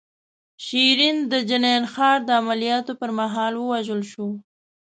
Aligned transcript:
شیرین 0.65 1.17
د 1.31 1.33
جنین 1.49 1.83
ښار 1.93 2.17
د 2.25 2.29
عملیاتو 2.41 2.93
پر 2.99 3.09
مهال 3.19 3.53
ووژل 3.57 4.01
شوه. 4.11 4.31